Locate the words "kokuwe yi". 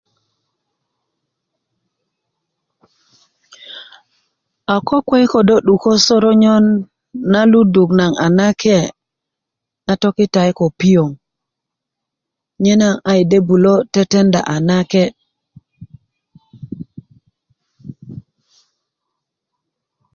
4.87-5.27